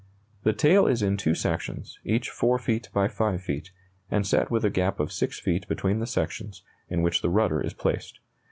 The 0.41 0.53
tail 0.53 0.87
is 0.87 1.03
in 1.03 1.15
two 1.15 1.35
sections, 1.35 1.99
each 2.03 2.31
4 2.31 2.57
feet 2.57 2.89
by 2.91 3.07
5 3.07 3.39
feet, 3.39 3.69
and 4.09 4.25
set 4.25 4.49
with 4.49 4.65
a 4.65 4.71
gap 4.71 4.99
of 4.99 5.11
6 5.11 5.39
feet 5.39 5.67
between 5.67 5.99
the 5.99 6.07
sections, 6.07 6.63
in 6.89 7.03
which 7.03 7.21
the 7.21 7.29
rudder 7.29 7.61
is 7.61 7.75
placed. 7.75 8.17